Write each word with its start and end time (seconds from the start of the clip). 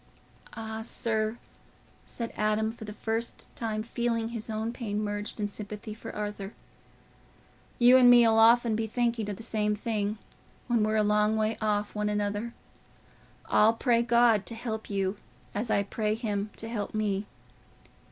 "Ah, 0.57 0.81
sir," 0.81 1.37
said 2.07 2.33
Adam, 2.35 2.71
for 2.71 2.85
the 2.85 2.93
first 2.93 3.45
time 3.55 3.83
feeling 3.83 4.29
his 4.29 4.49
own 4.49 4.73
pain 4.73 4.99
merged 4.99 5.39
in 5.39 5.47
sympathy 5.47 5.93
for 5.93 6.11
Arthur, 6.15 6.55
"you 7.77 7.97
and 7.97 8.09
me'll 8.09 8.39
often 8.39 8.75
be 8.75 8.87
thinking 8.87 9.29
o' 9.29 9.33
the 9.33 9.43
same 9.43 9.75
thing, 9.75 10.17
when 10.65 10.81
we're 10.83 10.95
a 10.95 11.03
long 11.03 11.37
way 11.37 11.55
off 11.61 11.93
one 11.93 12.09
another. 12.09 12.55
I'll 13.45 13.73
pray 13.73 14.01
God 14.01 14.47
to 14.47 14.55
help 14.55 14.89
you, 14.89 15.17
as 15.53 15.69
I 15.69 15.83
pray 15.83 16.15
him 16.15 16.49
to 16.57 16.67
help 16.67 16.95
me." 16.95 17.27